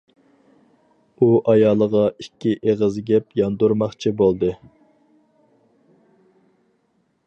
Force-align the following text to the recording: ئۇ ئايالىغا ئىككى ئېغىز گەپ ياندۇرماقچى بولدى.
ئۇ 1.17 1.27
ئايالىغا 1.53 2.01
ئىككى 2.25 2.55
ئېغىز 2.71 2.99
گەپ 3.11 3.39
ياندۇرماقچى 3.43 4.17
بولدى. 4.23 4.53